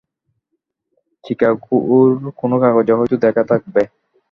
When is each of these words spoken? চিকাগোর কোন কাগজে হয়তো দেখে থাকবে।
চিকাগোর 1.23 2.09
কোন 2.39 2.51
কাগজে 2.61 2.93
হয়তো 2.97 3.15
দেখে 3.23 3.43
থাকবে। 3.51 3.81